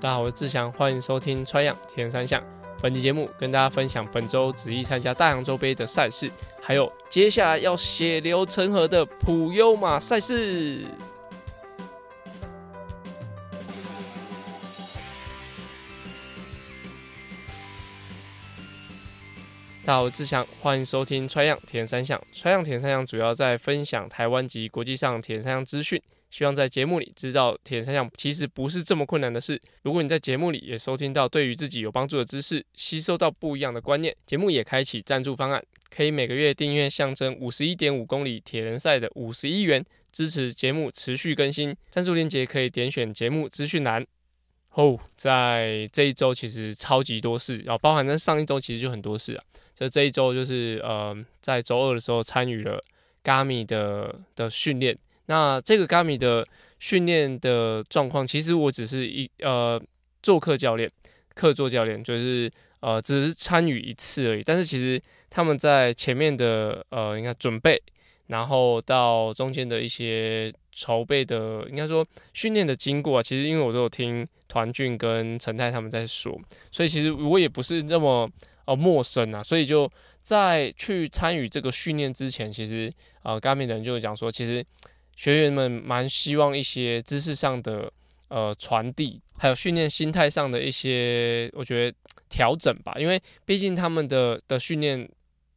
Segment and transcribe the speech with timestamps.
[0.00, 2.40] 大家好，我是志祥，欢迎收听《穿样铁人三项》。
[2.82, 6.30] 本期节目跟大家分享本周旨意参加大洋洲杯的赛事，
[6.60, 10.84] 还有接下来要血流成河的普优马赛事。
[19.86, 22.18] 大家好，我是志祥，欢迎收听《穿样铁人三项》。
[22.38, 26.02] 《穿样铁人三项》主要在分享台湾及国际上铁人三项资讯。
[26.34, 29.60] 希望在节目里知道铁人三项其实不是这么困难的事。
[29.82, 41.72] 如果你在节目里也收听到对于自己有帮助的知识，吸收到不一样的观念，节目也开启赞助方案，可以每个月订阅象征五十一点五公里铁人赛的五十一元，支持节目持续更新。
[41.88, 44.04] 赞助链接可以点选节目资讯栏。
[44.72, 49.44] 哦，在这一周其实超级多事，然后包含在上一周其实就很多事啊。
[49.76, 52.82] 就这一周就是呃，在周二的时候参与了
[53.22, 54.98] Gami 的的训练。
[55.26, 56.46] 那这个 Gami 的
[56.78, 59.80] 训练的状况，其实我只是一呃
[60.22, 60.90] 做客教练，
[61.34, 64.42] 客座教练，就是呃只是参与一次而已。
[64.42, 67.82] 但是其实他们在前面的呃应该准备，
[68.26, 76.38] 然后到中间的一些筹备的，应该说训练的经过啊，其实因为我都有听团俊跟陈太他们在说，
[76.70, 78.28] 所以其实我也不是那么
[78.66, 79.42] 呃陌生啊。
[79.42, 84.62] 所以就在去参与这个训练之前，其实呃，Gami 的人就讲说，其实。
[85.16, 87.92] 学员们蛮希望一些知识上的
[88.28, 91.96] 呃传递，还有训练心态上的一些，我觉得
[92.28, 92.94] 调整吧。
[92.98, 95.08] 因为毕竟他们的的训练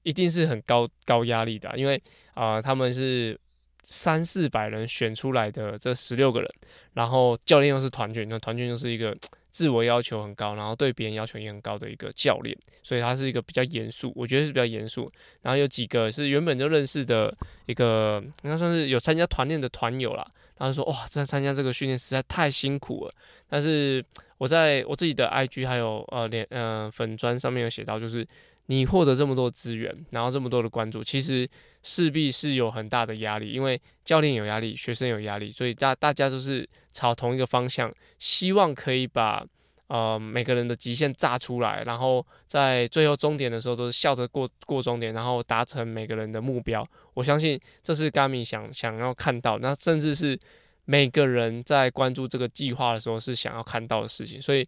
[0.04, 2.02] 一定是很高高压力的，因为
[2.34, 3.40] 啊、他们是
[3.84, 6.50] 三四百人选出来的这十六个人，
[6.94, 9.16] 然后教练又是团训，那团训就是一个。
[9.58, 15.12] 自我要求很高，然后对别人要求也很高的一个教练，所以他是一个比较严肃，我觉得是比较严肃。
[15.42, 20.24] 然后有几个是原本就认识的一个，应该算是有参加团练的团友啦。
[20.56, 23.14] 他说：“哇，这参加这个训练实在太辛苦了。”
[23.50, 24.06] 但是
[24.38, 28.28] 我在我自己的 IG 还有呃连呃粉砖上面有写到，就是。
[28.70, 31.48] 你获得这么多资源，然后这么多的关注，其实
[31.84, 37.90] 势必是有很大的压力，因为教练有压力，学生有压力，所以大大家都是朝同一个方向，
[38.20, 39.46] 希望可以把
[39.88, 46.86] 呃每个人的极限炸出来，然后在最后终点的时候都是笑着过过终点，然后达成每个人的目标。
[47.14, 50.38] 我相信这是 Gami 想想要看到，那甚至是
[50.84, 54.68] 每个人在关注这个计划的时候是想要看到的事情，所以。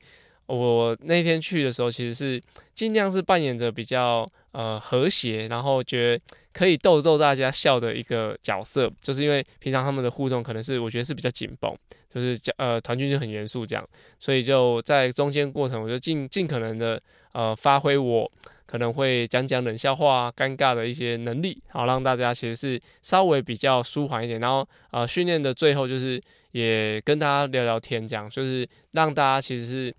[0.56, 2.42] 我那天去的时候，其实是
[2.74, 11.72] 尽量是扮演着比较呃和谐，然后觉得可以逗逗大家笑的一个角色，就是因为平常他们的互动可能是我觉得是比较紧绷，
[12.12, 13.88] 就是呃团聚就很严肃这样，
[14.18, 17.00] 所以就在中间过程，我就尽尽可能的
[17.34, 18.32] 呃发挥我
[18.66, 26.20] 可能会讲讲冷笑话、尴尬的一些能力，好让大家其实是稍微比较舒缓一点，然后呃训练的最后就是
[26.54, 29.96] 也跟大家聊聊天，这样就是让大家其实是。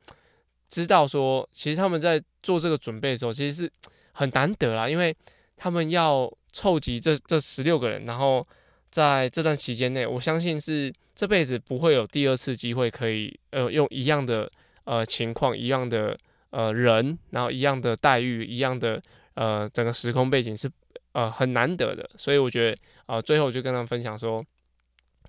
[0.71, 3.71] 知道说，其实他们在做这个准备的时候，其实是
[4.13, 5.15] 很难得啦，因为
[5.57, 8.47] 他们要凑集这这十六个人，然后
[8.89, 14.51] 在这段期间内，我相信是这辈子不会有第二次机会可以呃用一样的
[14.85, 16.17] 呃情况、一样的
[16.51, 19.03] 呃人，然后一样的待遇、一样的
[19.35, 20.71] 呃整个时空背景是
[21.13, 22.77] 呃很难得的，所以我觉得
[23.07, 24.45] 啊、呃，最后我就跟他们分享说。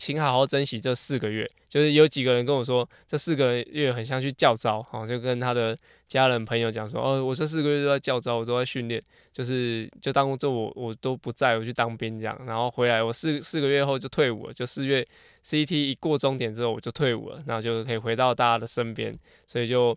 [0.01, 1.47] 请好好珍惜这四个月。
[1.69, 8.99] 就是有几个人跟我说，这四个月很像去教招，哈，就跟他的家人朋友讲说，哦，我这四个月都在教招，我都在训练，
[9.31, 15.07] 就是就当做我我都不在，我去当兵这样，然后回来我四四个月后就退伍了，就四月
[15.45, 19.95] CT 一过终点之后我就退伍了，那就可以回到大家的身边，所以就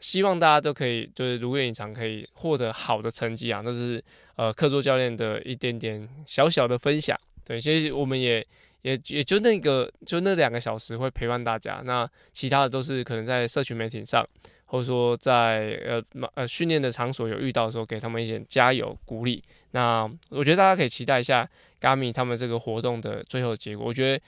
[0.00, 4.02] 希望大家都可以就是如愿以偿，可以获得好的成绩啊，那是
[4.34, 8.46] 呃客座教练的一点点小小的分享，对，其实我们也。
[8.84, 11.80] 也也就那个，就那两个小时会陪伴大家。
[11.86, 14.22] 那其他的都是可能在社群媒体上，
[14.66, 16.02] 或者说在呃
[16.34, 19.42] 呃训练的场所有遇到的时候，给他们一点加油鼓励。
[19.70, 21.48] 那我觉得大家可以期待一下
[21.80, 23.86] Garmin 他们这个活动的最后的结果。
[23.86, 24.22] 我觉得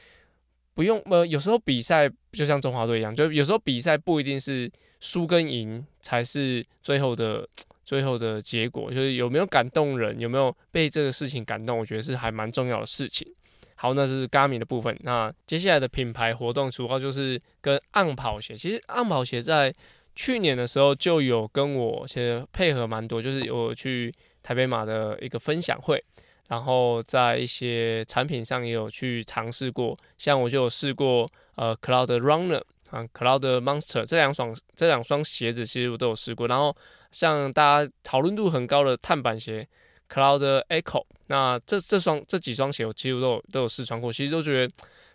[0.72, 7.46] 不用呃，有时候比赛就像中华队一样，就有时候比赛不一定是输跟赢才是最后的
[7.84, 13.30] 最后的结果，就是有没有感动人，有没有被这个事情感动，我觉得是还蛮重要的事情。
[13.78, 14.98] 好，那是 Garmin 的部分。
[15.02, 18.56] 那接下来的品牌活动主要就是跟暗跑鞋。
[18.56, 19.72] 其实暗跑鞋在
[20.14, 24.10] 去年的时候就有跟我其实配合蛮多，就是有去
[24.42, 26.02] 台北马的一个分享会，
[26.48, 29.94] 然后在一些产品上也有去尝试过。
[30.16, 36.48] 像我就有试过呃 Cloud Runner 啊 Cloud Monster 这两双这两双鞋子，其实我都有试过。
[36.48, 36.74] 然后
[37.10, 39.68] 像大家讨论度很高的碳板鞋。
[40.08, 44.72] Cloud Echo，那这这双这几双鞋我其实都有都有试穿过，其实都觉得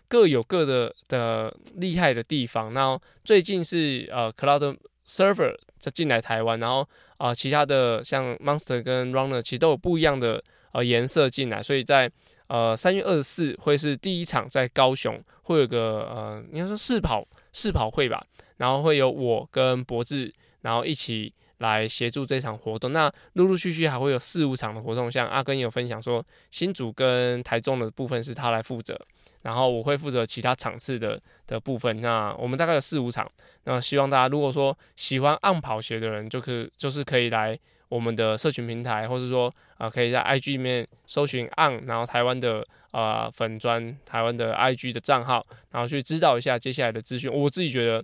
[0.08, 2.74] 各有各的的厉害的地方。
[2.74, 6.82] 然后最近是呃 Cloud Server 在进来台湾，然后
[7.18, 10.44] 啊、呃、其他的像 Monster 跟 Runner 其实都有不一样的
[10.74, 12.12] 呃颜色进来，所以在
[12.48, 18.26] 呃三月二十四会是第一场在高雄会有个呃应该说试跑试跑会吧，
[18.58, 21.34] 然后会有我跟博智然后一起。
[21.62, 29.00] 来协助这场活动，那陆陆续续还会有四五场的活动，像阿根有分享说，新竹跟台中的部分是他来负责，
[29.44, 32.02] 然后我会负责其他场次的的部分。
[32.02, 33.30] 那我们大概有四五场，
[33.66, 37.58] 那希望大家如果说喜欢 On 跑鞋的人，就可就是可以来
[37.90, 47.32] 我们的社群平台，或者说啊、可以在 IG 里面搜寻 On，然后台湾的啊、呃、粉专，台湾的 IG 的账号，然后去知道一下接下来的资讯。
[47.32, 48.04] 我自己觉得。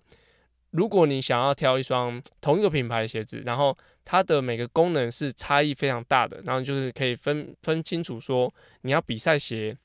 [0.72, 9.76] 如果你想要挑一双 同一个品牌的鞋子，然后它的每个功能是差异非常大的，然后就是可以分分清楚说，你要比赛鞋，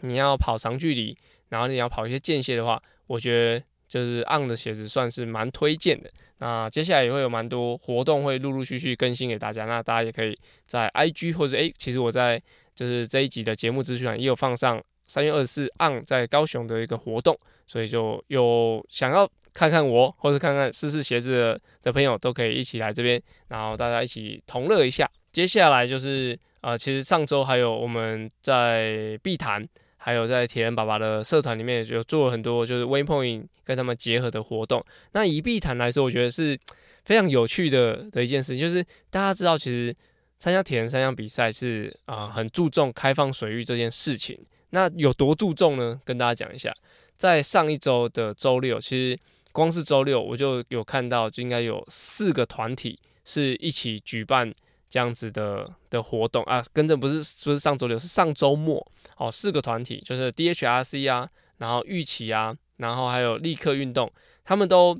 [0.00, 1.16] 你要跑长距离，
[1.48, 6.10] 然后你要跑一些间歇的话，我觉得就是 On 的鞋子算是蛮推荐的。
[6.38, 10.36] 那接下来也会有蛮多活动会陆陆续续更新给大家，那大家也可以
[10.66, 12.42] 在 IG 或者诶，其实我在
[12.74, 19.30] 就是这一集的节目资讯也有放上三月二十四 On 在高雄的一个活动，所以就有想要。
[19.60, 25.06] 看看我，或者看看试试鞋子的的朋友，都可以一起来这边，然后大家一起同乐一下。
[25.32, 29.68] 接下来就是呃，其实上周还有我们在碧潭，
[29.98, 34.82] 还有在铁人爸爸的社团里面，有做了很多就是 Waypoint 跟他们结合的活动。
[35.12, 36.58] 那以碧潭来说，我觉得是
[37.04, 39.94] 非常有趣的的一件事，就是大家知道，其实
[40.38, 44.40] 参加铁人三项比赛是啊、很注重开放水域这件事情。
[44.70, 46.00] 那有多注重呢？
[46.02, 46.74] 跟大家讲一下，
[47.18, 49.18] 在上一周的周六，其实。
[49.52, 54.54] 光是周六我就有看到，就应该有四个团体是一起举办
[54.88, 56.64] 这样子的的活动啊。
[56.72, 58.86] 跟着不是不是上周六，是上周末
[59.16, 59.30] 哦。
[59.30, 64.12] 四个团体就是 DHRC 啊，然后玉期啊，然后还有立刻运动，
[64.44, 64.96] 他们都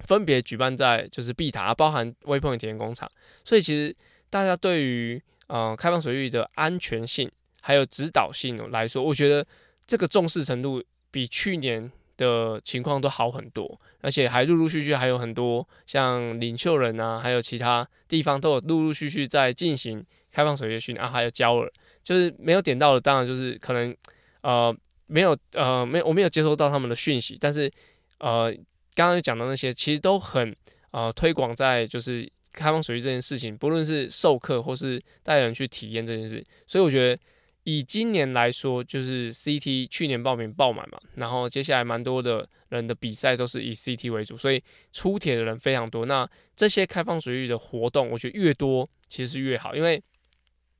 [0.00, 3.10] 分别举办在就是碧塔，包含微碰体验工厂。
[3.44, 3.96] 所以其实
[4.28, 7.30] 大家对于呃开放水域的安全性
[7.62, 9.46] 还有指导性来说，我觉得
[9.86, 11.90] 这个重视程度比去年。
[12.16, 21.70] 的情况都好很多，而且还陆陆续续还有很多像领袖人啊，还有其他地方都有陆陆续续在进行开放水域训啊，还有焦耳，
[22.02, 23.94] 就是没有点到的，当然就是可能
[24.42, 24.74] 呃
[25.06, 27.70] 没有呃没有我没有接收到他们的讯息，但是
[28.18, 28.52] 呃
[28.94, 30.54] 刚刚讲的那些其实都很
[30.90, 37.20] 呃推广在就是开放水域这件事情，不论是授课或是带人去体验这件事，所以我觉得。
[37.64, 44.60] 以今年来说，就是 CT 去年报名爆满嘛，然后接下来蛮多的人的比赛都是以 CT 为主，所以
[44.92, 46.04] 出铁的人非常多。
[46.06, 50.02] 那这些开放水域的活动，我觉得越多其实是越好，因为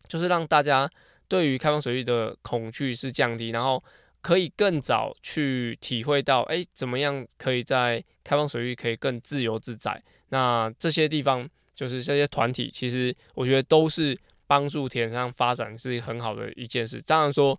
[0.09, 0.91] 就是让大家
[1.29, 3.83] 对于开放水域的恐惧是降低，然后
[4.21, 10.03] 可以更早去体会到，哎，怎么样可以在开放水域可以更自由自在。
[10.31, 14.19] 那这些地方就是这些团体，其实我觉得都是。
[14.53, 17.01] 帮助田上发展是很好的一件事。
[17.07, 17.59] 当然说，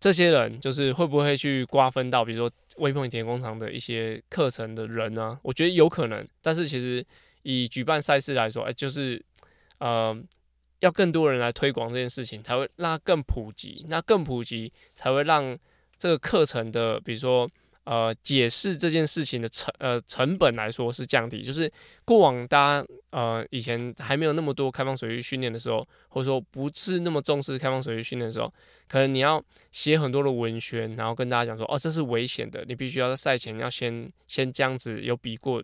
[0.00, 5.38] 这些人就是会不会去瓜分到，比如说微风田工厂的一些课程的人呢？
[5.44, 6.26] 我觉得有可能。
[6.42, 7.06] 但是其实
[7.42, 9.24] 以举办赛事来说，哎，就是
[9.78, 10.20] 呃，
[10.80, 13.86] 要更多人来推广这件事情，才会让它更普及。
[13.88, 15.56] 那更普及，才会让
[15.96, 17.48] 这个课程的，比如说。
[17.90, 21.72] 呃，解释这件事情的成呃成本来说是降低，就是
[22.04, 28.52] 过往大家呃以前还没有那么多开放水域训练的时候，或者说不是那么重视开放水域训练的时候，
[28.88, 29.42] 可能你要
[29.72, 35.62] 写很多的文宣，然后跟大家讲说，哦，这是危险的，你必须要在赛前要先先这样子有比过，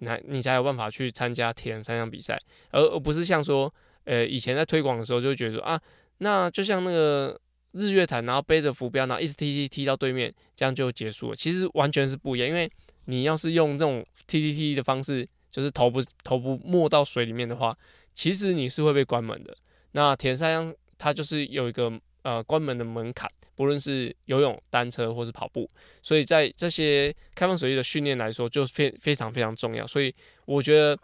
[0.00, 2.38] 那你才有办法去参加铁人三项比赛，
[2.72, 3.72] 而而不是像说，
[4.04, 5.80] 呃，以前在推广的时候就觉得说啊，
[6.18, 7.40] 那就像那个。
[7.72, 11.36] 日月潭，然后背着浮标，然后一直踢踢踢到对面，这样就结束了。
[11.36, 12.70] 其实完全是不一样，因为
[13.06, 17.76] 你要是用这种踢踢踢的方式，就是头部头部没到水里面的话，
[18.12, 19.56] 其实你是会被关门的。
[19.92, 25.68] 那铁人三项它就是有一个呃关门的门槛，不论是游泳、单车或是跑步，
[26.02, 29.86] 所以在这些开放水域的训练来说，就非非常非常重要。
[29.86, 30.14] 所以
[30.44, 30.98] 我觉得，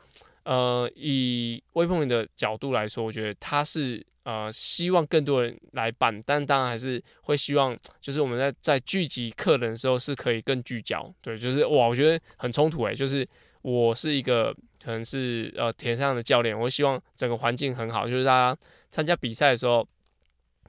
[0.44, 4.06] 呃，以微碰的角度来说，我觉得它是。
[4.28, 11.10] 呃，希望更多人来办，但当然还是会希望，就是我们在在聚集客人的时候是可以更聚焦。
[11.22, 13.26] 对，就是哇，我觉得很冲突诶，就是
[13.62, 14.54] 我是一个
[14.84, 19.88] 可能是呃铁上的教练，我希望整个环境很好，就是大家参加比赛的时候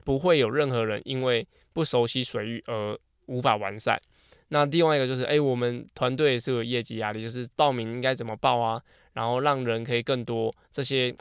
[0.04, 4.00] 不会有任何人因为不熟悉水域而无法完赛。
[4.48, 8.80] 那另外一个就是，哎，我们团队是有业绩压力，就是报名应该怎么报啊，
[9.12, 11.14] 然后让人可以更多这些。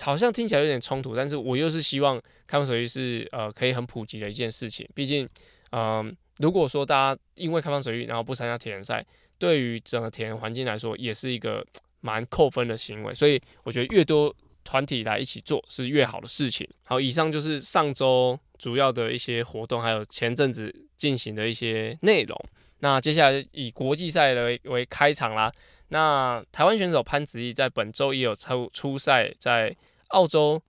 [0.00, 4.88] 好像听起来有点冲突，但是我又是希望开放水域是呃可以很普及的一件事情。
[4.94, 5.28] 毕竟，
[5.72, 9.04] 嗯、如果说大家因为开放水域然后不参加铁人赛，
[9.38, 11.66] 对于整个铁人环境来说也是一个
[12.00, 13.12] 蛮扣分的行为。
[13.12, 14.34] 所以我觉得越多
[14.64, 16.68] 团体来一起做是越好的事情。
[16.84, 22.40] 好，以上就是上周主要的一些活动，还有前阵子进行的一些内容。
[22.78, 25.52] 那接下来以国际赛为为开场啦。
[25.92, 29.76] 那台湾选手潘子毅在本周也有出出赛在
[30.08, 30.60] 澳洲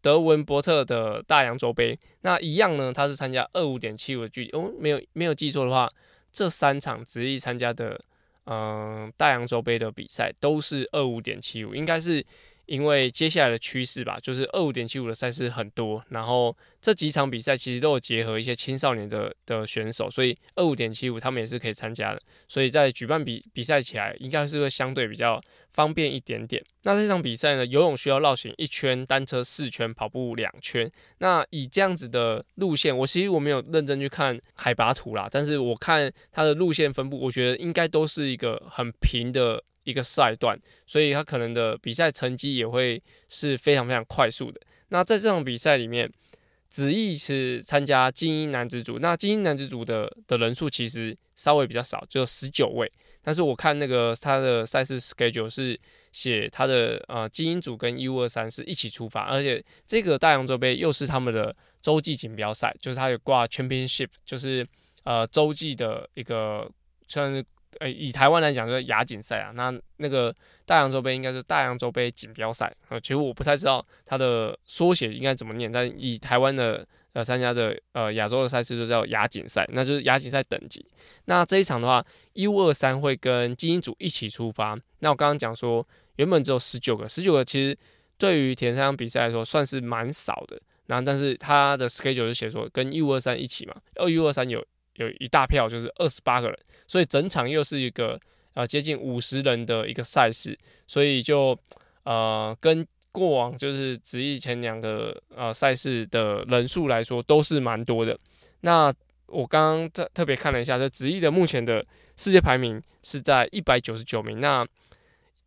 [0.00, 1.98] 德文伯特的大洋洲杯。
[2.22, 4.50] 那一样呢，他是参加二五点七五的距离。
[4.50, 5.90] 哦，没有没有记错的话，
[6.30, 7.98] 这三场子毅参加的
[8.44, 12.26] 嗯、大洋洲杯的比赛都是二五点七五，应该是。
[12.66, 22.22] 因为接下来的趋势吧，就是二五点七五的赛事很多，然后这几场比赛其实都有结合一些青少年的的选手，所以二五点七五他们也是可以参加的。
[22.48, 25.40] 所以在举办比比赛起来，应该是会相对比较
[25.72, 26.62] 方便一点点。
[26.84, 30.90] 那这场比赛呢，游泳需要绕行一圈，单车四圈，跑步两圈。
[31.18, 39.62] 那以这样子的路线，我其实我没有认真去看海拔图啦，但是我看它的路线分布，我觉得应该都是一个很平的。
[39.84, 44.60] 一个赛段，所以他可能的比赛成绩也会是非常非常快速的。
[44.88, 46.10] 那在这场比赛里面，
[46.68, 52.90] 子毅是参加精英男子组，那精英男子组的的人数其实稍微比较少，只有十九位。
[53.22, 55.78] 但是我看那个他的赛事 schedule 是
[56.12, 64.66] 写他的呃精英组跟 U 二三是一起出发，而且这个大洋洲杯又是他们的洲际锦标赛，就是他有挂 championship，就是
[65.04, 66.70] 呃洲际的一个
[67.08, 67.44] 算是。
[67.80, 69.50] 呃，以台湾来讲，就是亚锦赛啊。
[69.54, 72.72] 那那个大洋洲杯应该是大洋洲杯锦标赛。
[72.88, 80.84] 呃，其实我不太知道它的缩写应该怎么念，但以台湾的呃参加的呃亚洲的赛事就叫亚锦赛，那就是亚锦赛等级。
[81.26, 84.78] 那这一场的话，U 二三会跟精英组一起出发。
[85.00, 85.86] 那我刚刚讲说，
[86.16, 87.76] 原本只有十九个，十九个其实
[88.18, 90.60] 对于铁人三项比赛来说算是蛮少的。
[90.86, 94.62] 然后，但是它的 schedule 就写说跟 U 二三一起嘛，而 U 二三有。
[94.96, 98.20] 有一大票，就是二十八个人，所以整场又是一个
[98.54, 101.58] 呃接近五十人的一个赛事，所以就
[102.04, 108.18] 呃跟过往就是子毅前两个呃赛事的人数来说都是蛮多的。
[108.60, 108.92] 那
[109.26, 111.84] 我刚刚特特别看了一下，这子毅的目前的
[112.16, 114.40] 世界排名是在一百九十九名。
[114.40, 114.66] 那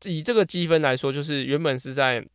[0.04, 2.26] 以这个积分来说，就是原本是在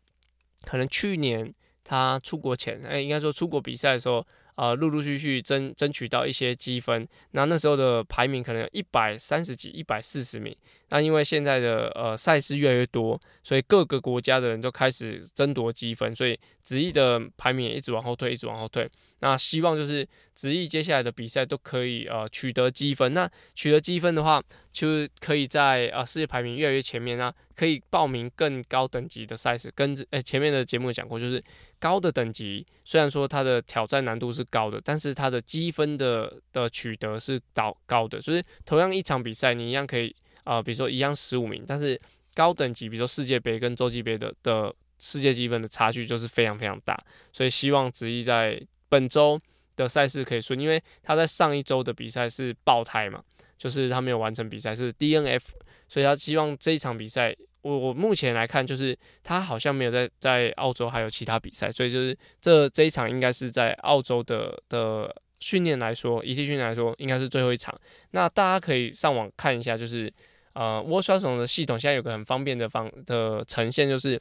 [0.62, 1.52] 可能去年
[1.83, 4.25] 他出国前，哎，应该说出国比赛的时候。
[4.61, 10.55] 呃，陆陆续续争争取到一些积分，那那时候的排名可能有一百三十几、一百四十名。
[10.90, 18.87] 那因为现在的呃赛事越来越多，所以各个国家的人都开始争夺积分，所以子毅的排名也一直往后退，一直往后退。
[19.21, 23.14] 那希望就是子毅接下来的比赛都可以呃取得积分。
[23.14, 29.71] 那取得积分的话，就是可以在呃世界排名越来越前面啊，可以报名更高等级的赛事。
[29.75, 31.43] 跟诶前面的节目讲过，就是。
[31.81, 40.14] 高的等级虽然说它的挑战难度是高的，但是它的积分的的取得是高高的，就是同样一场比赛你一样可以
[40.45, 41.99] 啊、呃，比如说一样十五名，但是
[42.35, 47.02] 高等级比如说世界杯跟洲际杯的的世界积分的差距就是非常非常大，
[47.33, 49.40] 所以希望子毅在本周
[49.75, 53.25] 的赛事可以顺，因为他在上一周的比赛是爆胎嘛，
[53.57, 55.45] 就是他没有完成比赛是 DNF，
[55.88, 57.35] 所以他希望这一场比赛。
[57.62, 67.79] 我我目前来看，就是他好像没有在在澳洲还有其他比赛，所以就是这这一场应该是在澳洲的的训练来说，遗体训练来说应该是最后一场。
[68.12, 70.12] 那大家可以上网看一下，就是
[70.55, 74.21] 呃沃刷总的系统现在有个很方便的方的呈现，就是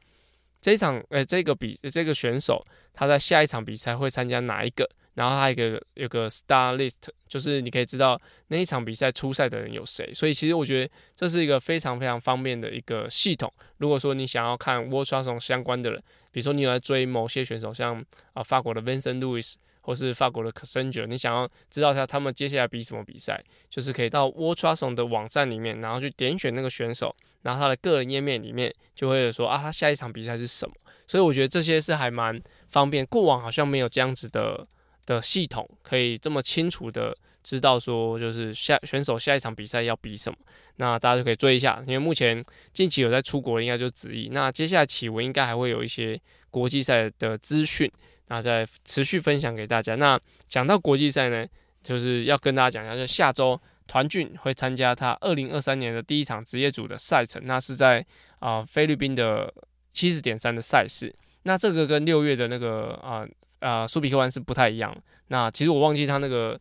[0.61, 2.63] 这一场呃这个比这个选手
[2.93, 4.89] 他在下一场比赛会参加哪一个。
[5.15, 10.13] 然后他一个有个 star list，就是你可以知道那一场比赛初赛的人有谁。
[10.13, 13.51] 所以其实我觉得这是一个非常非常方便的一个系统。
[13.79, 16.01] 如果说你想要看 World Triathlon 相关的人，
[16.31, 18.01] 比如说你有在追某些选手，像
[18.31, 19.55] 啊法国的 Vincent Louis
[19.89, 30.75] 或是法国的 Kasanger，你想要知道一下他们接下来比什么比赛，就是可以到 w a t r a s o n 的网站里面，然后去点选那个选手，然后他的个人页面里面就会有说啊他下一场比赛是什么。
[31.07, 33.03] 所以我觉得这些是还蛮方便。
[33.07, 34.67] 过往好像没有这样子的。
[35.05, 40.37] 的系统可以这么清楚的知道说，就是下选手下一场比赛要比什么，
[40.75, 41.83] 那大家就可以追一下。
[41.87, 42.39] 因为目前
[42.73, 44.29] 近期有在出国的，应该就子毅。
[44.31, 47.91] 那接下来启文应该还会有一些国际赛的资讯，
[48.29, 49.95] 那再持续分享给大家。
[49.95, 51.45] 那讲到国际赛呢，
[51.83, 58.03] 就是要跟大家讲一下，就下周团畯会参加他二零二三年的第一场职业组的赛程，那是在
[58.39, 59.53] 啊、菲律宾的
[59.91, 61.13] 七十点三的赛事。
[61.43, 63.27] 那这个跟六月的那个啊。
[63.59, 64.95] 啊，苏比克湾是不太一样。
[65.27, 66.57] 那其实我忘记他那个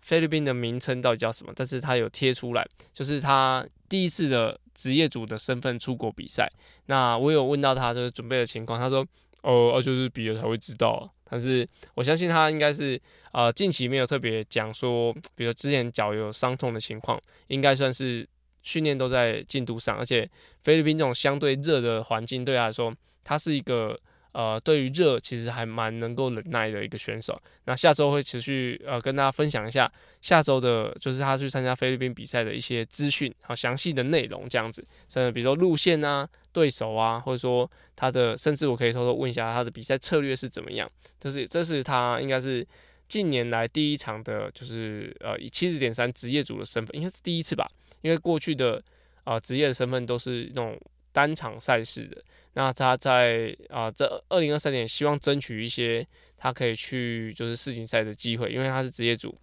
[0.00, 6.50] 菲律宾的名称到底叫什么，但是他有贴出来，就是他第一次的职业组的身份出国比赛。
[6.86, 9.06] 那我有问到他就是准备的情况，他说
[9.42, 11.10] 哦，而，就是比了才会知道。
[11.30, 13.00] 但是我相信他应该是
[13.32, 18.26] 呃近期没有特别讲说，比如之前脚有伤痛的情况，应该算是
[18.62, 20.28] 训练都在进度上，而且
[20.62, 23.98] 菲律宾这种相对热的环境对他来说，他是一个。
[24.38, 27.36] 呃，对于热其实还蛮能够忍耐的一个选手。
[27.64, 29.90] 那下周会持续呃跟大家分享一下
[30.22, 34.80] 下周的，就是他去参加菲律宾比赛的一些资讯，好详细的内容这样子。
[35.08, 40.88] 甚至比如说路线啊、对手啊，或者说他的，甚至我可以偷偷问一下他的比赛策略是怎么样。
[41.18, 42.64] 这是这是他应该是
[43.08, 47.68] 近年来第一场的，就是呃以七十点三职业组的身份，应该是第一次吧？
[48.02, 48.80] 因为过去的
[49.24, 50.80] 啊、呃、职业的身份都是那种
[51.18, 52.22] 单场赛事的。
[52.52, 56.06] 那他在啊，这二零二三年希望争取一些
[56.36, 59.34] 他可以去就是世锦赛的机会，因为他是职业组，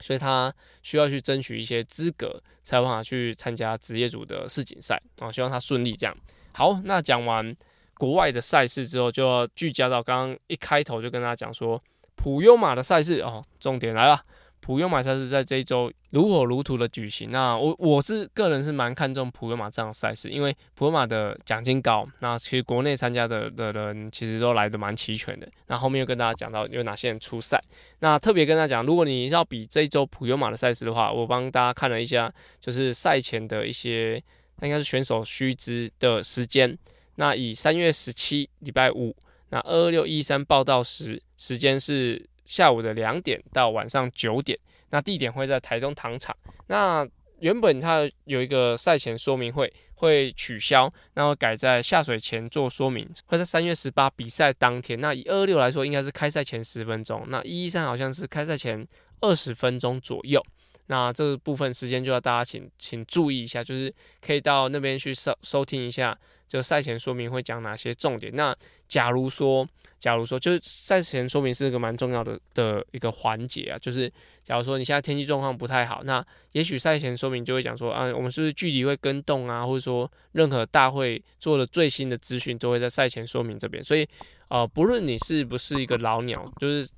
[0.00, 5.30] 所以他需要去争取一些资格，才有办法去参加职业组的世锦赛啊。
[5.30, 6.16] 希望他顺利这样。
[6.52, 7.56] 好，那讲完
[7.94, 11.80] 国外的赛事之后，就要聚焦到刚刚一开头就跟大家讲说
[12.16, 14.20] 普悠马的赛事哦，重点来了。
[14.60, 17.30] 普悠玛赛事在这一周如火如荼的举行。
[17.30, 22.06] 那我我是个人是蛮看重普悠玛这样赛事，因为普悠玛的奖金高。
[22.20, 25.48] 那其实国内参加的的人其实都来的蛮齐全的。
[25.66, 27.60] 那后面又跟大家讲到有哪些人出赛。
[28.00, 34.22] 那特别跟大家讲，如果你要比这一周普悠玛的赛事的话，我帮大家看了一下，就是赛前的一些，
[34.58, 36.76] 那应该是选手须知的时间。
[37.16, 39.16] 那以三月十七礼拜五，
[39.48, 42.28] 那二二六一三报到时时间是。
[42.50, 44.58] 下午的两点到晚上九点，
[44.90, 46.36] 那地点会在台东糖厂。
[46.66, 47.06] 那
[47.38, 55.00] 原本它有一个赛前说明会会取消，然后改在下水前做说明，会在三月十八比赛当天。
[55.00, 57.24] 那以二二六来说，应该是开赛前十分钟。
[57.28, 58.84] 那一一三好像是开赛前
[59.20, 60.44] 二十分钟左右。
[60.86, 66.18] 那这部分时间就要大家请请注意一下，就是可以到那边去收收听一下，
[66.48, 68.34] 就赛前说明会讲哪些重点。
[68.34, 68.54] 那
[68.88, 69.64] 假如说，
[70.00, 83.84] 假如说，就是赛前说明是一个蛮重要的的一个环节啊，就是假如说你现在天气状况不太好，那也许赛前说明就会讲说啊，我们是不是距离会更动啊，或者说任何大会做的最新的资讯都会在赛前说明这边。
[83.84, 84.04] 所以，
[84.48, 86.88] 呃，不论你是不是一个老鸟，就是。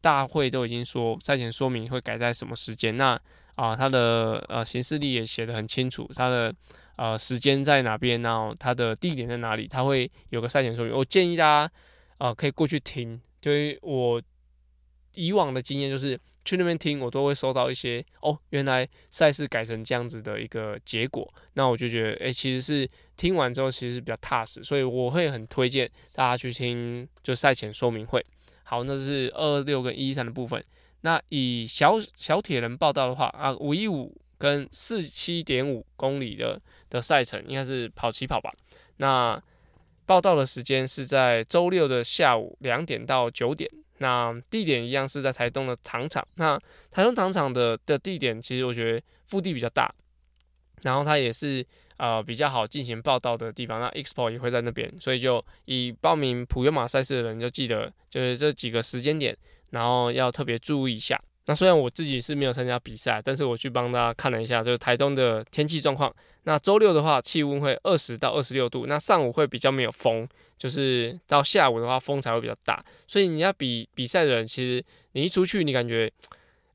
[0.00, 3.18] 大会都已经说赛前说明会改在什么时间，那
[3.54, 6.54] 啊，他的呃行事历也写得很清楚，他的
[6.96, 10.94] 呃时间在哪边，然后他的地点在哪里，他会有个赛前说明。
[10.94, 11.72] 我建议大家
[12.18, 14.20] 啊可以过去听，就我
[15.14, 28.22] 以往的经验就是去那边听，我都会收到一些哦，原来赛事改成这样子的一个结果，那我就觉得哎、其实是听完之后其实是比较踏实，所以我会很推荐大家去听就赛前说明会。
[28.68, 30.62] 好，那是二二六跟一一三的部分。
[31.02, 38.52] 那以小小铁人报道的话啊，五一五跟四七点五公里的的赛程应该是跑起跑吧。
[38.96, 39.40] 那
[40.04, 43.70] 报道的时间是在周六的下午两点到九点。
[43.98, 46.26] 那地点一样是在台东的糖厂。
[46.34, 46.58] 那
[46.90, 49.94] 台东糖厂的的地点其实我觉得腹地比较大，
[50.82, 51.64] 然后它也是。
[51.98, 59.34] 呃，比较好进行报道的地方，那 Expo 也会在那边，所以就以报名普悠马赛事的人就记得，就是这几个时间点，
[59.70, 61.18] 然后要特别注意一下。
[61.46, 66.14] 那虽然我自己是没有参加比赛，但是我去帮大家看了一下，就是台东的天气状况。
[66.42, 70.28] 那周六的话，气温会二十到二十六度，那上午会比较没有风，
[70.58, 72.84] 就是到下午的话，风才会比较大。
[73.06, 76.12] 所以你要比比赛的人，其实你一出去，你感觉，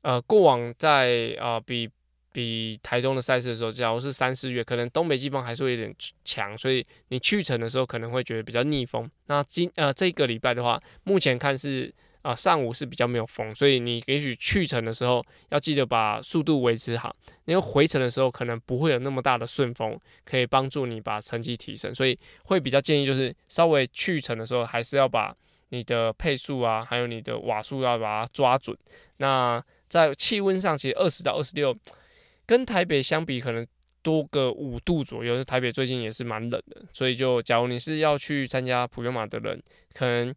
[0.00, 1.88] 呃，过往在啊、呃、比。
[2.32, 9.08] 比台东的赛事的时候，假如是三四月，可能东北季风还是会有点强，所以你去程的时候可能会觉得比较逆风。
[9.26, 11.92] 那今呃这个礼拜的话，目前看是
[12.22, 17.12] 啊、上午是比较没有风，所以你也许去程的时候要记得把速度维持好，
[17.46, 21.92] 因为回程的时候可能不会有那么大的顺风，可以帮助你把成绩提升。
[21.92, 25.36] 所以会比较建议就是稍微去程的时候，还是要把
[25.70, 28.76] 你的配速啊，还有你的瓦数要把它抓准。
[29.16, 31.76] 那在气温上，其实二十到二十六。
[32.52, 33.66] 跟台北相比，可能
[34.02, 35.42] 多个五度左右。
[35.42, 39.58] 台北最近也是蛮冷的，所以就假如你是要去参加普悠玛的人，
[39.94, 40.34] 可能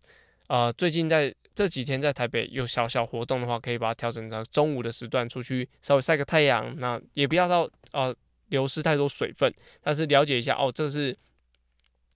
[0.47, 8.15] 呃最近在这几天在台北有小小活动的话，可以把它调整成中午的时段出去稍微晒个太阳，那也不要到呃
[8.47, 11.13] 流失太多水分，但是了解一下哦，这是。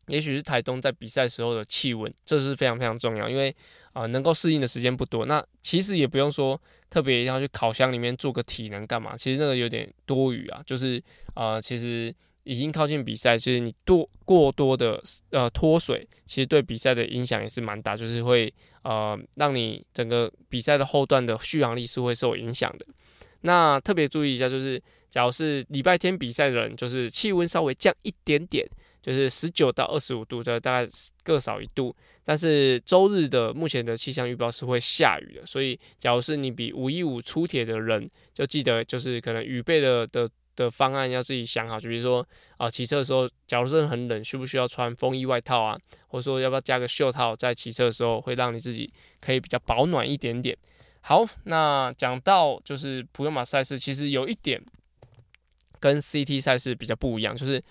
[0.09, 3.55] 也许是台东在比赛时候的气温，这是非常非常重要，因为
[3.93, 5.25] 啊、能够适应的时间不多。
[5.25, 10.61] 那其实也不用说特别要去烤箱里面做个体能干嘛，其实那个有点多余啊。
[10.65, 11.01] 就是
[11.33, 22.85] 啊、其实已经靠近比赛，其实你多过多的呃脱水，其实对比赛的影响也是蛮大，就是会呃让你整个比赛的后段的续航力是会受影响的。
[23.41, 28.67] 那特别注意一下，就是假如是礼拜天比赛的人，就是气温稍微降一点点。
[29.01, 30.91] 就是十九到二十五度这，大概
[31.23, 31.95] 各少一度。
[32.23, 42.23] 但是周日的目前的气象预报是会下雨的，所以假如是你比五一五出铁的人，就记得就是可能雨备的的的方案要自己想好，就比如说
[42.57, 45.75] 啊骑车的时候，假如是很冷，需不需要穿风衣外套啊，
[46.09, 50.55] 或者说要不要加个袖套，在骑车的时候会让你自己可以比较保暖一点点。
[51.01, 54.61] 好，那讲到就是普悠玛赛事，其实有一点
[55.79, 57.63] 跟 CT 赛事比较不一样，就是。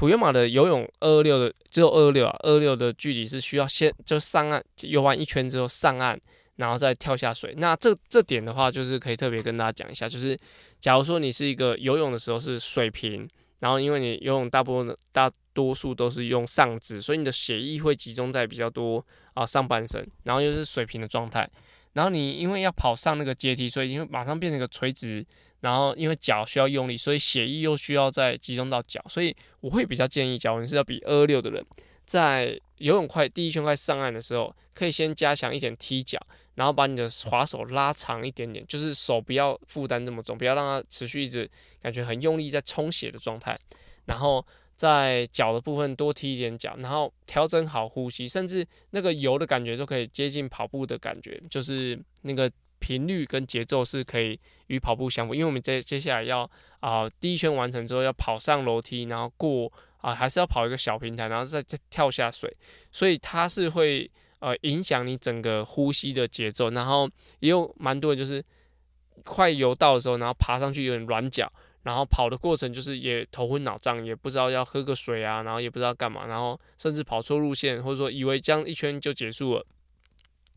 [0.00, 6.18] 普约马的游泳二二六的只有二二六啊，二六的距离是需要先就上岸游完一圈之后上岸，
[6.56, 7.54] 然后再跳下水。
[7.58, 10.34] 那这这点的话，就是可以特别跟大家讲一下，就是
[10.78, 21.46] 假如说你是一个游泳的时候是水平，然后因为你游泳大部分的大多数都是用上肢，所以你的血液会集中在比较多啊上半身，然后又是水平的状态，
[21.92, 25.26] 然后你因为要跑上那个阶梯，所以你会马上变成一个垂直。
[25.60, 31.64] 然后因为脚需要用力，所以血液又需要再集中到脚，所以我会比较建议，假如你是要比二六的人，
[32.06, 36.18] 在游泳快第一圈快上岸的时候，可以先加强一点踢脚，
[36.54, 41.48] 然后把你的划手拉长一点点，就是手不要负担这么重，不要让它持续一直
[41.82, 43.58] 感觉很用力在充血的状态，
[44.06, 44.42] 然后
[44.76, 52.50] 在脚的部分多踢一点脚，然后调整好呼吸，甚至那个游的感觉都可以接近跑步的感觉，就是那个。
[52.80, 62.50] 频率跟节奏是可以与跑步相符，因为我们接接下来要啊、第一圈完成之后要跑上楼梯，然后过啊、还是要跑一个小平台，然后再再跳下水，
[62.90, 67.06] 所以它是会呃影响你整个呼吸的节奏，然后
[67.40, 68.42] 也有蛮多的就是
[69.24, 79.66] 快游到的时候，然后爬上去有点软脚，然后跑的过程就是也头昏脑胀，也不知道要喝个水啊，然后也不知道干嘛，然后甚至跑错路线，或者说以为这样一圈就结束了，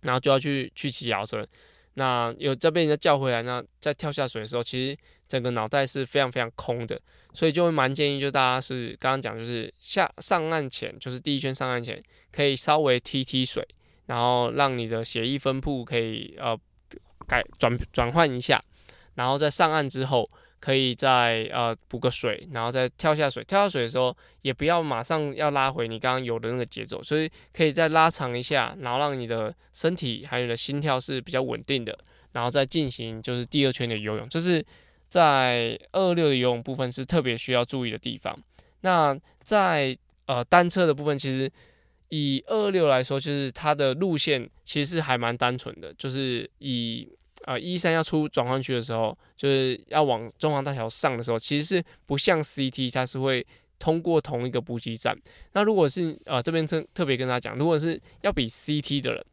[0.04, 1.48] 然后就要去去骑脚踏车。
[1.96, 7.00] 那有这被人家叫回来，那在跳下水的时候，其实整个脑袋是非常非常空的，
[7.34, 12.02] 所以就会蛮建议，就大家是刚刚讲，就是下上岸前，就是第一圈上岸前，
[12.32, 13.68] 可以稍微踢踢水，
[14.08, 16.58] 然后让你的血液分布可以呃
[17.28, 18.64] 改转转换一下，
[19.16, 20.30] 然后在上岸之后。
[20.64, 23.44] 可以再呃补个水，然后再跳下水。
[23.44, 32.00] 跳下水的时候，也不要马上要拉回你刚刚游的那个节奏，所以可以再拉长一下，然后让你的身体还有你的心跳是比较稳定的，
[32.32, 34.26] 然后再进行就是第二圈的游泳。
[34.30, 34.66] 这是
[35.10, 38.34] 在二六的游泳部分是特别需要注意的地方。
[38.80, 39.98] 那在
[40.28, 41.52] 呃单车的部分，其实
[42.08, 47.06] 以二六来说，就是它的路线其实还蛮单纯的，就是以。
[47.46, 53.46] 呃，一三要出转换区的时候，就是要往中华大桥上的时候，其实是不像 CT，它是会
[53.80, 55.18] 通过同一个补给站。
[55.52, 59.26] 那如果是呃这边特特别跟大家讲，如果是要比 CT 的人，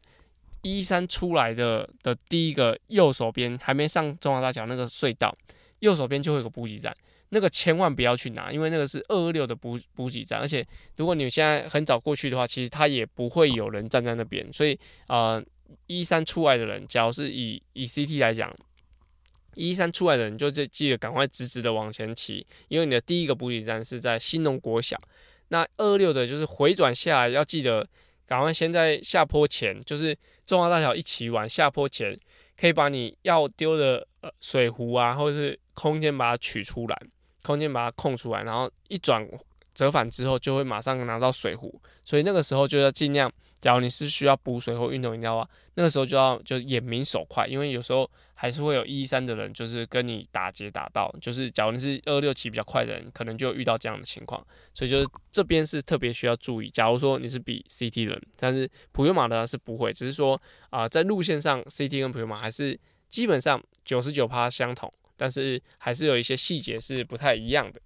[0.61, 5.33] 一三出来的的第一个右手边还没上中华大桥那个隧道，
[5.79, 6.93] 右手边就会有个补给站，
[7.29, 10.65] 那个千万不要去拿，因为那个是二二六的补补给站，而且
[10.97, 15.41] 如果你现在很早过去的话，其实它也不会有人站在那边，所以呃。
[15.87, 18.53] 一三出来的人，假如是以以 CT 来讲，
[19.55, 24.97] 一三出来的人就记得赶快直直的往前骑，因为你的第一个补给站是在新农国小。
[25.49, 27.85] 那二六的就是回转下来，要记得
[28.25, 32.17] 赶快先在下坡前，就是中华大桥一骑完下坡前，
[32.55, 36.97] 可以把你要丢的呃水壶啊，或者是空间把它取出来，
[37.43, 39.27] 空间把它空出来，然后一转
[39.73, 43.29] 折返之后，就会马上拿到水壶，所以那个时候就要尽量。
[43.61, 54.43] 假如你是需要补水或运动饮料的话，那个时候就要就眼明手快，因为有时候还是会有一三的人就是跟你打劫打到，就是假如你是二六骑比较快的人，可能就遇到这样的情况，
[54.73, 56.69] 所以就是这边是特别需要注意。
[56.71, 67.79] 假如说你是比 CT 人，但是普悠玛的是不会，只是说啊、在路线上 CT 跟普悠玛还是基本上九十九趴相同，但是还是有一些细节是不太一样的。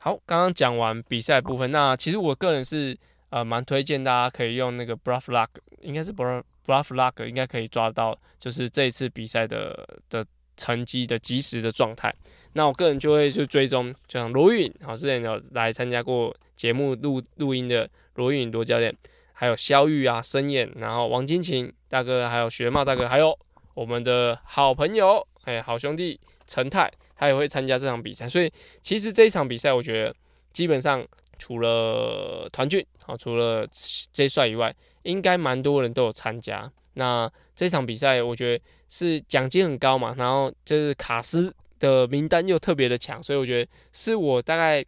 [0.00, 2.98] 好，刚刚讲完比赛部分，那其实我个人是。
[3.32, 5.48] 呃，蛮推荐大家可以用那个 Blufflock，
[5.80, 10.22] 应该是 Blufflock，应该可以抓到，就是这一次比赛的的
[10.54, 12.14] 成绩的即时的状态。
[12.52, 18.94] 那我个人就会去追踪，就像罗允，好，之前有来参加过节目录录音的罗允罗教练，
[19.32, 23.34] 还有肖玉啊、申燕，然后王金琴大哥，还有学茂大哥，还有
[23.72, 28.28] 我们的好朋友，哎，好兄弟陈泰，他也会参加这场比赛。
[28.28, 30.14] 所以其实这一场比赛，我觉得
[30.52, 31.02] 基本上。
[31.42, 33.66] 除了团俊，好，除了
[34.12, 36.70] J 帅以外，应该蛮多人都有参加。
[36.94, 44.84] 那这场比赛，我觉得是奖金很高嘛，然后就是卡斯的名单又特别的强，所以我觉得是我大概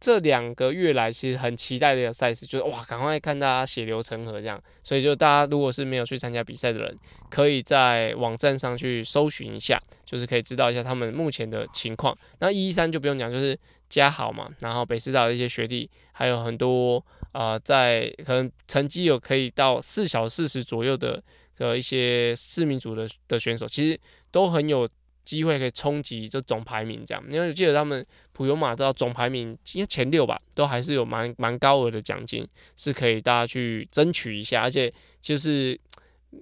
[0.00, 4.58] 这两个月来其实很期待的一个赛事，就是哇，赶快看大家血流成河这样。
[4.82, 6.96] 所以就大家如果是没有去参加比赛的人，
[7.28, 12.16] 可以在网站上去搜寻一下，就是可以知道一下他们目前的情况。
[12.38, 13.54] 那一一三就不用讲，就是
[13.90, 21.22] 嘉豪嘛，然后北师大的一些学弟，还有很多呃，在可能成绩有可以到四小四十左右的
[21.56, 24.88] 的一些市民组的的选手，其实都很有。
[25.30, 32.44] 机会可以冲击这总排名，这样，因为我记得他们普悠马到总排名，应该前六吧，都还是有蛮蛮高额的奖金，
[32.76, 34.62] 是可以大家去争取一下。
[34.62, 35.78] 而且就是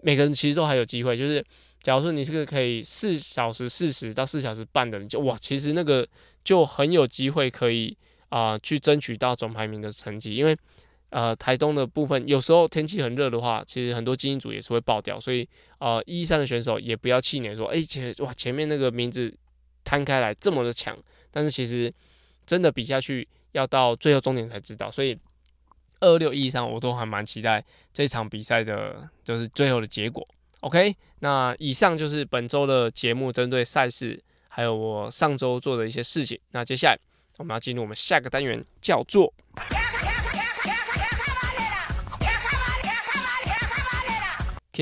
[0.03, 1.45] 每个人其实都还有机会，就是
[1.83, 6.09] 假如说你是个可以四小时四十到四小时半的人，就哇，其实那个
[6.43, 7.95] 就很有机会可以
[8.31, 10.57] 啊、去争取到总排名的成绩，因为。
[11.11, 19.35] 呃，台东的部分有时候天气很热的话，其实很多精英组也是会爆掉，所以呃，一三的选手也不要气馁，说，哎、欸，前哇前面那个名字
[19.85, 20.95] 摊开来这么的强，
[21.31, 21.91] 但是其实
[22.45, 25.19] 真的比下去要到最后终点才知道，所以
[26.01, 30.27] 二六一三我都还蛮期待这场比赛的，就是最后的结果。
[30.61, 36.39] OK，那以上就是本周的节目，针对赛事还有我上周做的一些事情。
[36.51, 36.99] 那接下来
[37.39, 39.33] 我们要进入我们下个单元，叫做。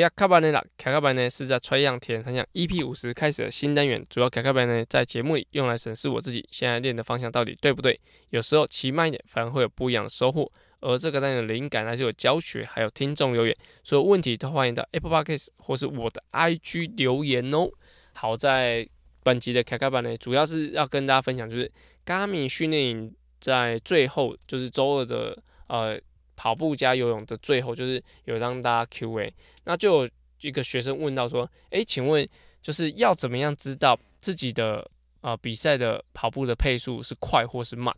[0.02, 7.98] 卡卡班内啦，卡卡班呢是在穿样田三项 EP 五十开始的新单元，主要卡卡班呢在节目里用来审视我自己现在练的方向到底对不对。
[8.30, 10.50] 有时候骑慢一点，反而会有不一样的收获。
[10.80, 17.68] 而这个单元的灵感来自有教学，还有听众留言，所有问题都欢迎到 Apple Podcast 或是我的 IG 留言哦。
[18.12, 18.86] 好在
[19.22, 21.70] 本集的卡卡班呢，主要是要跟大家分享，就是
[22.04, 25.98] Garmin 训练营在最后，就是周二的呃。
[26.36, 29.32] 跑步加游泳的最后就是有让大家 Q&A，
[29.64, 30.10] 那就有
[30.42, 32.28] 一个学生问到说：“诶，请问
[32.62, 34.88] 就是要怎么样知道自己的
[35.22, 37.92] 呃比赛的跑步的配速是快或是慢？”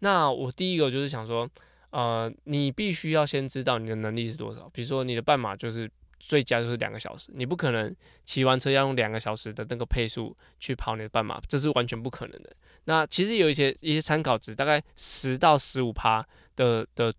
[0.00, 1.48] 那我第一个就是想说，
[1.90, 4.68] 呃，你必须要先知道你的能力是多少。
[4.72, 7.92] 比如说你的半马就是最佳就是两个小时，你不可能
[8.24, 12.54] 骑完车要用两个小时的那个配速去跑你的半马，这是完全不可能的。
[12.84, 16.24] 那其实有一些一些参考值，大概十到十五趴
[16.54, 17.12] 的的。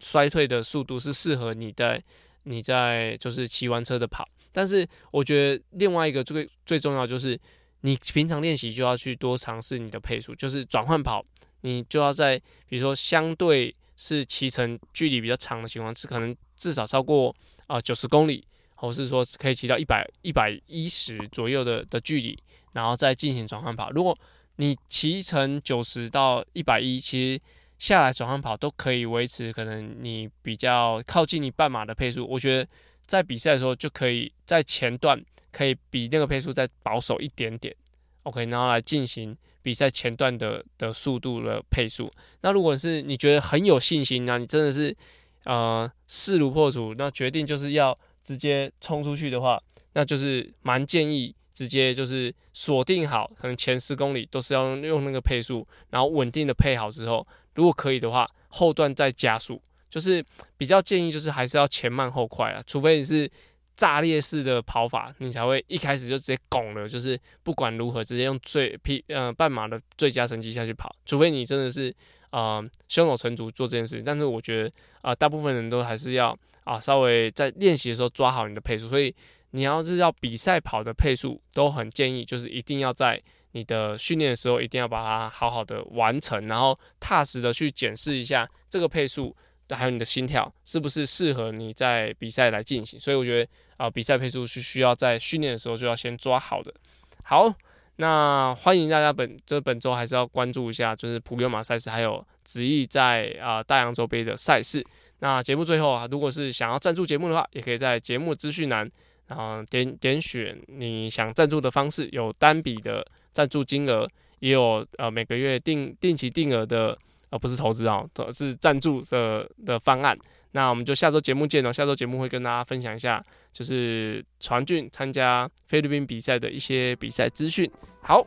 [0.00, 2.02] 衰退的速度是适合你在
[2.44, 7.38] 你在就是骑完车的跑，但是我觉得另外一个最最重要就是
[7.80, 11.24] 你平常练习就要去多尝试你的配速，就是转换跑，
[11.62, 17.34] 你就要在比如说相对是骑乘距离比较长的情况，是可能至少超过
[17.66, 22.38] 啊九十公里，或是说可以骑到一百一百一十左右的的距离，
[22.72, 23.90] 然后再进行转换跑。
[23.90, 24.18] 如果
[24.56, 27.40] 你骑乘九十到一百一，其实
[27.84, 32.66] 下来转换跑都可以维持，可能你比较靠近你半马的配速，我觉得
[33.04, 37.76] 在比赛的时候就可以在前段可以比那个配速再保守一点点
[38.22, 42.10] ，OK，然后来进行比赛前段的的速度的配速。
[42.40, 44.96] 那如果是你觉得很有信心，那你真的是
[45.44, 51.36] 呃势如破竹，那决定就是要直接冲出去的话，那就是蛮建议。
[51.54, 59.62] 直接就是锁定好，可能前十公里都是要用那个配速，然后稳定的配好之后，如果可以的话，后段再加速。
[59.88, 60.24] 就是
[60.56, 63.30] 比较建议，就是还是要前慢后快啊，除非你是
[63.76, 70.92] 炸裂式的跑法，你才会一开始就直接拱了，就是不管如何直接用最 P 呃半马的最佳成绩下去跑。
[71.06, 71.94] 除非你真的是
[72.30, 79.14] 呃胸有成竹做这件事情，但是我觉得啊、大部分人都还是要啊、稍微在练习的时候抓好你的配速，所以。
[79.54, 83.20] 你要是要比赛跑的配速，都很建议，就是一定要在
[83.52, 89.32] 你的训练的时候，一定要把它好好的完成，然后踏实的去检视一下这个配速，
[89.70, 92.98] 还有你的心跳是不是适合你在比赛来进行。
[92.98, 96.74] 所以我觉得啊、比赛配速是需要在训练的时候就要先抓好的。
[97.22, 97.54] 好，
[97.98, 104.84] 那欢迎大家本这本周还是要关注一下，就是普悠马赛事，还有子毅在啊、大洋洲杯的赛事。
[105.20, 108.90] 那节目最后啊，如果是想要赞助节目的话，也可以在节目资讯栏。
[109.26, 114.08] 然后点点选你想赞助的方式，有单笔的赞助金额，
[114.40, 116.96] 也有呃每个月定定期定额的，
[117.30, 120.16] 呃不是投资啊，是赞助的的方案。
[120.52, 123.20] 那我们就下周节目见哦，下周节目会跟大家分享一下，
[123.52, 127.68] 就是传俊参加菲律宾比赛的一些比赛资讯。
[128.00, 128.24] 好，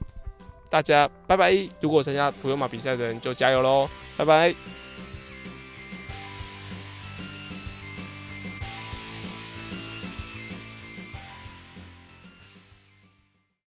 [0.69, 1.53] 大家拜拜！
[1.79, 4.86] 如果参加普悠马比赛的人就加油喽，拜拜。